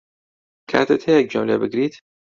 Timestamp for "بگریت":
1.61-1.93